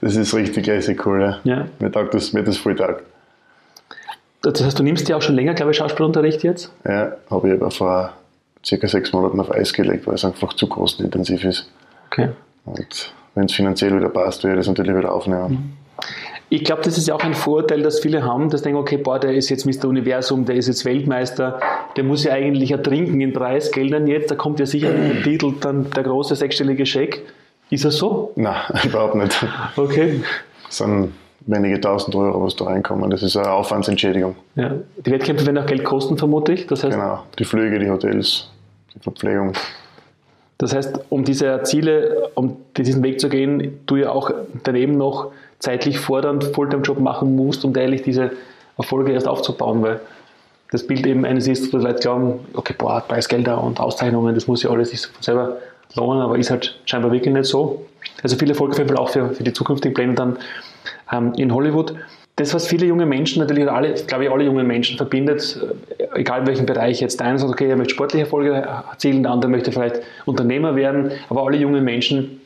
Das 0.00 0.16
ist 0.16 0.34
richtig 0.34 0.66
lässig 0.66 1.06
cool. 1.06 1.38
Ja. 1.44 1.56
ja. 1.56 1.66
Mir 1.78 1.92
taugt 1.92 2.14
das, 2.14 2.32
mir 2.32 2.42
das 2.42 2.56
voll 2.56 2.74
taugt. 2.74 3.02
Das 4.42 4.64
heißt, 4.64 4.78
du 4.78 4.82
nimmst 4.82 5.08
ja 5.08 5.16
auch 5.16 5.22
schon 5.22 5.36
länger, 5.36 5.54
glaube 5.54 5.70
ich, 5.70 5.76
Schauspielunterricht 5.76 6.42
jetzt? 6.42 6.72
Ja, 6.84 7.12
habe 7.30 7.48
ich 7.48 7.54
aber 7.54 7.70
vor 7.70 8.12
circa 8.64 8.88
sechs 8.88 9.12
Monaten 9.12 9.38
auf 9.38 9.52
Eis 9.52 9.72
gelegt, 9.72 10.06
weil 10.08 10.14
es 10.14 10.24
einfach 10.24 10.52
zu 10.54 10.66
kostenintensiv 10.66 11.44
ist. 11.44 11.70
Okay. 12.10 12.30
Und 12.64 13.14
wenn 13.36 13.44
es 13.44 13.52
finanziell 13.52 13.96
wieder 13.96 14.08
passt, 14.08 14.42
werde 14.42 14.56
ich 14.56 14.66
das 14.66 14.68
natürlich 14.68 14.96
wieder 14.96 15.12
aufnehmen. 15.12 15.50
Mhm. 15.50 15.72
Ich 16.48 16.64
glaube, 16.64 16.82
das 16.82 16.98
ist 16.98 17.08
ja 17.08 17.14
auch 17.14 17.24
ein 17.24 17.34
Vorteil, 17.34 17.82
dass 17.82 18.00
viele 18.00 18.24
haben, 18.24 18.50
dass 18.50 18.60
denken, 18.60 18.78
okay, 18.78 18.98
boah, 18.98 19.18
der 19.18 19.32
ist 19.32 19.48
jetzt 19.48 19.64
Mr. 19.64 19.88
Universum, 19.88 20.44
der 20.44 20.56
ist 20.56 20.68
jetzt 20.68 20.84
Weltmeister, 20.84 21.58
der 21.96 22.04
muss 22.04 22.24
ja 22.24 22.32
eigentlich 22.34 22.70
ertrinken 22.70 23.20
in 23.20 23.32
Preisgeldern 23.32 24.06
jetzt, 24.06 24.30
da 24.30 24.34
kommt 24.34 24.60
ja 24.60 24.66
sicher 24.66 24.92
der 24.92 25.22
Titel, 25.24 25.54
dann 25.60 25.90
der 25.90 26.02
große 26.02 26.36
sechsstellige 26.36 26.84
Scheck. 26.84 27.22
Ist 27.70 27.86
das 27.86 27.96
so? 27.96 28.32
Nein, 28.36 28.60
überhaupt 28.84 29.14
nicht. 29.14 29.46
Okay. 29.76 30.22
Das 30.66 30.76
sind 30.76 31.12
wenige 31.46 31.80
tausend 31.80 32.14
Euro, 32.14 32.44
was 32.44 32.54
da 32.56 32.66
reinkommen. 32.66 33.10
Das 33.10 33.22
ist 33.22 33.36
eine 33.36 33.50
Aufwandsentschädigung. 33.50 34.36
Ja. 34.54 34.72
Die 35.04 35.10
Wettkämpfe 35.10 35.46
werden 35.46 35.58
auch 35.58 35.66
Geld 35.66 35.84
kosten, 35.84 36.18
vermute 36.18 36.52
ich. 36.52 36.66
Das 36.66 36.84
heißt, 36.84 36.94
genau, 36.94 37.22
die 37.38 37.44
Flüge, 37.44 37.78
die 37.78 37.90
Hotels, 37.90 38.50
die 38.94 39.00
Verpflegung. 39.00 39.54
Das 40.58 40.74
heißt, 40.74 41.00
um 41.08 41.24
diese 41.24 41.62
Ziele, 41.64 42.30
um 42.34 42.56
diesen 42.76 43.02
Weg 43.02 43.20
zu 43.20 43.28
gehen, 43.28 43.80
du 43.86 43.96
ja 43.96 44.10
auch 44.10 44.30
daneben 44.62 44.96
noch 44.96 45.32
zeitlich 45.62 45.98
fordernd 45.98 46.42
Fulltime-Job 46.42 46.98
machen 46.98 47.36
musst, 47.36 47.64
um 47.64 47.74
ehrlich 47.76 48.02
diese 48.02 48.32
Erfolge 48.76 49.12
erst 49.12 49.28
aufzubauen, 49.28 49.80
weil 49.82 50.00
das 50.72 50.86
Bild 50.86 51.06
eben 51.06 51.24
eines 51.24 51.46
ist, 51.46 51.72
wo 51.72 51.76
Leute 51.76 52.00
glauben, 52.00 52.40
okay, 52.54 52.74
boah, 52.76 53.00
Preisgelder 53.06 53.62
und 53.62 53.78
Auszeichnungen, 53.78 54.34
das 54.34 54.48
muss 54.48 54.62
ja 54.64 54.70
alles 54.70 54.90
sich 54.90 55.06
selber 55.20 55.58
lohnen, 55.94 56.20
aber 56.20 56.36
ist 56.36 56.50
halt 56.50 56.80
scheinbar 56.84 57.12
wirklich 57.12 57.32
nicht 57.32 57.44
so. 57.44 57.86
Also 58.22 58.36
viel 58.36 58.48
Erfolg 58.48 58.72
auf 58.72 58.98
auch 58.98 59.10
für, 59.10 59.30
für 59.30 59.44
die 59.44 59.52
zukünftigen 59.52 59.94
Pläne 59.94 60.14
dann 60.14 60.36
ähm, 61.12 61.32
in 61.36 61.54
Hollywood. 61.54 61.94
Das, 62.36 62.54
was 62.54 62.66
viele 62.66 62.86
junge 62.86 63.06
Menschen 63.06 63.40
natürlich, 63.40 63.70
alle, 63.70 63.92
glaube 63.92 64.24
ich, 64.24 64.30
alle 64.30 64.44
jungen 64.44 64.66
Menschen 64.66 64.96
verbindet, 64.96 65.60
äh, 65.98 66.20
egal 66.20 66.40
in 66.40 66.46
welchem 66.48 66.66
Bereich 66.66 67.00
jetzt. 67.00 67.20
Der 67.20 67.28
eine 67.28 67.38
sagt, 67.38 67.52
okay, 67.52 67.68
er 67.68 67.76
möchte 67.76 67.94
sportliche 67.94 68.24
Erfolge 68.24 68.52
erzielen, 68.52 69.22
der 69.22 69.30
andere 69.30 69.50
möchte 69.50 69.70
vielleicht 69.70 70.00
Unternehmer 70.24 70.74
werden, 70.74 71.12
aber 71.28 71.44
alle 71.44 71.58
jungen 71.58 71.84
Menschen 71.84 72.40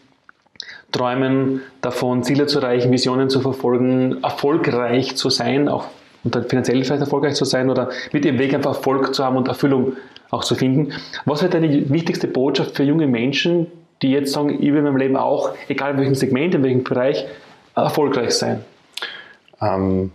träumen 0.92 1.62
davon, 1.80 2.22
Ziele 2.22 2.46
zu 2.46 2.60
erreichen, 2.60 2.92
Visionen 2.92 3.28
zu 3.28 3.40
verfolgen, 3.40 4.22
erfolgreich 4.22 5.16
zu 5.16 5.30
sein, 5.30 5.68
auch 5.68 5.86
und 6.26 6.34
dann 6.34 6.44
finanziell 6.44 6.82
vielleicht 6.82 7.00
erfolgreich 7.00 7.34
zu 7.36 7.44
sein 7.44 7.70
oder 7.70 7.90
mit 8.12 8.24
ihrem 8.24 8.40
Weg 8.40 8.52
einfach 8.52 8.74
Erfolg 8.74 9.14
zu 9.14 9.24
haben 9.24 9.36
und 9.36 9.46
Erfüllung 9.46 9.92
auch 10.30 10.42
zu 10.42 10.56
finden. 10.56 10.92
Was 11.24 11.40
wäre 11.40 11.52
deine 11.52 11.88
wichtigste 11.88 12.26
Botschaft 12.26 12.76
für 12.76 12.82
junge 12.82 13.06
Menschen, 13.06 13.68
die 14.02 14.10
jetzt 14.10 14.32
sagen, 14.32 14.50
ich 14.50 14.72
will 14.72 14.78
in 14.78 14.84
meinem 14.84 14.96
Leben 14.96 15.16
auch, 15.16 15.54
egal 15.68 15.92
in 15.92 15.98
welchem 15.98 16.14
Segment, 16.16 16.54
in 16.56 16.64
welchem 16.64 16.82
Bereich, 16.82 17.26
erfolgreich 17.76 18.32
sein? 18.32 18.64
Ähm, 19.60 20.10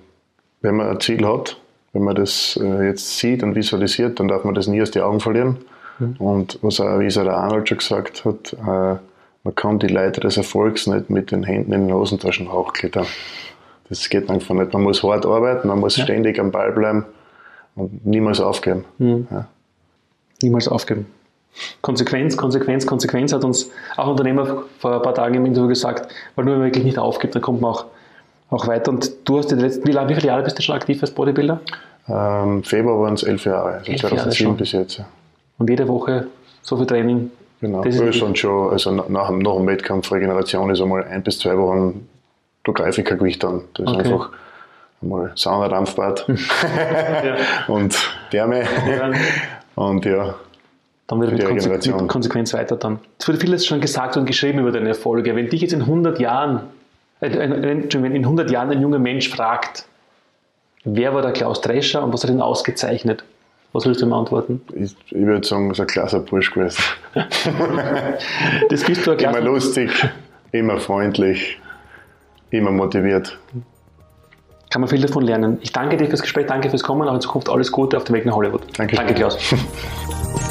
wenn 0.62 0.76
man 0.76 0.90
ein 0.90 1.00
Ziel 1.00 1.26
hat, 1.26 1.58
wenn 1.94 2.04
man 2.04 2.16
das 2.16 2.60
äh, 2.62 2.88
jetzt 2.88 3.18
sieht 3.18 3.42
und 3.42 3.56
visualisiert, 3.56 4.20
dann 4.20 4.28
darf 4.28 4.44
man 4.44 4.54
das 4.54 4.68
nie 4.68 4.82
aus 4.82 4.92
den 4.92 5.04
Augen 5.04 5.22
verlieren. 5.22 5.60
Mhm. 5.98 6.16
Und 6.20 6.60
was 6.62 6.82
auch, 6.82 7.00
wie 7.00 7.06
es 7.06 7.18
auch 7.18 7.24
der 7.24 7.38
Arnold 7.38 7.70
schon 7.70 7.78
gesagt 7.78 8.26
hat, 8.26 8.54
äh, 8.54 9.00
man 9.44 9.56
kann 9.56 9.80
die 9.80 9.88
Leiter 9.88 10.22
des 10.22 10.38
Erfolgs 10.38 10.88
nicht 10.88 11.10
mit 11.10 11.32
den 11.32 11.44
Händen 11.44 11.74
in 11.74 11.88
den 11.88 11.96
Hosentaschen 11.96 12.52
hochklettern. 12.52 13.08
Das 13.90 14.08
geht 14.10 14.30
einfach 14.30 14.56
nicht. 14.56 14.74
Man 14.74 14.84
muss 14.84 15.04
hart 15.04 15.26
arbeiten, 15.26 15.68
man 15.68 15.80
muss 15.80 15.98
ja. 15.98 16.04
ständig 16.04 16.40
am 16.40 16.52
Ball 16.52 16.72
bleiben 16.72 17.06
und 17.76 18.06
niemals 18.06 18.40
aufgeben. 18.40 18.86
Mhm. 19.00 19.28
Ja. 19.32 19.48
Niemals 20.42 20.68
aufgeben. 20.68 21.08
Konsequenz, 21.82 22.38
Konsequenz, 22.38 22.86
Konsequenz 22.86 23.34
hat 23.34 23.44
uns 23.44 23.70
auch 23.98 24.06
ein 24.06 24.12
Unternehmer 24.12 24.64
vor 24.80 24.96
ein 24.96 25.02
paar 25.02 25.14
Tagen 25.14 25.36
im 25.36 25.46
Interview 25.46 25.68
gesagt, 25.68 26.14
weil 26.36 26.46
nur 26.46 26.54
wenn 26.54 26.62
man 26.62 26.70
wirklich 26.70 26.86
nicht 26.86 26.98
aufgibt, 26.98 27.36
dann 27.36 27.42
kommt 27.42 27.60
man 27.60 27.72
auch, 27.72 27.86
auch 28.50 28.68
weiter. 28.68 28.92
Und 28.92 29.12
du 29.28 29.38
hast 29.38 29.52
die 29.52 29.56
letzten, 29.56 29.86
wie, 29.88 29.92
lange, 29.92 30.10
wie 30.10 30.16
viele 30.16 30.28
Jahre 30.28 30.44
bist 30.44 30.58
du 30.58 30.62
schon 30.62 30.76
aktiv 30.76 31.02
als 31.02 31.12
Bodybuilder? 31.12 31.60
Ähm, 32.08 32.64
Februar 32.64 33.02
waren 33.02 33.16
es 33.16 33.24
elf 33.24 33.46
Jahre, 33.46 33.74
also 33.80 33.92
elf 33.92 34.02
2007 34.02 34.46
Jahre 34.46 34.58
bis 34.58 34.72
jetzt. 34.72 35.04
Und 35.58 35.70
jede 35.70 35.88
Woche 35.88 36.28
so 36.62 36.78
viel 36.78 36.86
Training? 36.86 37.32
Genau, 37.62 37.84
das 37.84 37.96
ist 37.96 38.16
schon 38.16 38.36
schon, 38.36 38.72
also 38.72 38.92
nach, 38.92 39.08
nach 39.08 39.30
dem 39.30 39.68
Wettkampf 39.68 40.12
Regeneration 40.12 40.70
ist 40.72 40.82
einmal 40.82 41.04
ein 41.04 41.22
bis 41.22 41.38
zwei 41.38 41.56
Wochen, 41.58 42.10
da 42.64 42.72
greife 42.72 43.02
ich 43.02 43.08
kein 43.08 43.20
Gewicht 43.20 43.46
an. 43.46 43.62
Das 43.76 43.86
ist 43.86 43.94
okay. 43.94 44.04
einfach 44.04 44.30
einmal 45.02 45.32
Sauna, 45.36 45.68
Dampfbad 45.68 46.28
und 47.68 47.96
Therme. 48.32 48.64
Und 49.76 50.06
ja, 50.06 50.36
dann 51.06 51.22
wird 51.22 51.34
mit, 51.34 51.46
Konsequenz, 51.46 51.88
mit 51.88 52.08
Konsequenz 52.08 52.54
weiter 52.54 52.78
dann. 52.78 53.00
Es 53.20 53.28
wurde 53.28 53.38
vieles 53.38 53.66
schon 53.66 53.80
gesagt 53.80 54.18
und 54.18 54.26
geschrieben 54.26 54.60
über 54.60 54.72
deine 54.72 54.90
Erfolge. 54.90 55.36
Wenn 55.36 55.50
dich 55.50 55.62
jetzt 55.62 55.74
in 55.74 55.82
100 55.82 56.20
Jahren, 56.20 56.62
äh, 57.20 57.30
wenn 57.32 58.16
in 58.16 58.24
100 58.24 58.50
Jahren 58.50 58.72
ein 58.72 58.82
junger 58.82 59.00
Mensch 59.00 59.30
fragt, 59.30 59.86
wer 60.84 61.14
war 61.14 61.22
der 61.22 61.34
Klaus 61.34 61.62
Drescher 61.62 62.04
und 62.04 62.12
was 62.12 62.24
hat 62.24 62.32
ihn 62.32 62.42
ausgezeichnet? 62.42 63.24
Was 63.74 63.86
willst 63.86 64.02
du 64.02 64.06
ihm 64.06 64.14
antworten? 64.14 64.62
Ich, 64.76 64.96
ich 65.10 65.26
würde 65.26 65.48
sagen, 65.48 65.72
es 65.72 65.78
ist 65.78 65.82
ein 65.82 65.88
klasse 65.88 66.20
Bursch 66.20 66.52
gewesen. 66.52 66.82
das 68.70 68.84
bist 68.84 69.08
du 69.08 69.12
ein 69.12 69.20
Immer 69.20 69.42
lustig, 69.42 69.90
immer 70.52 70.78
freundlich, 70.78 71.60
immer 72.50 72.72
motiviert. 72.72 73.38
Kann 74.70 74.82
man 74.82 74.90
viel 74.90 75.02
davon 75.02 75.24
lernen. 75.24 75.58
Ich 75.62 75.72
danke 75.72 75.98
dir 75.98 76.08
fürs 76.08 76.22
Gespräch, 76.22 76.48
danke 76.48 76.70
fürs 76.70 76.84
Kommen, 76.84 77.08
auch 77.08 77.14
in 77.14 77.22
Zukunft 77.22 77.50
alles 77.50 77.72
Gute 77.72 77.98
auf 77.98 78.04
dem 78.06 78.16
Weg 78.16 78.26
nach 78.26 78.36
Hollywood. 78.36 78.62
Danke, 78.78 78.96
danke 78.96 79.14
Klaus. 79.14 79.38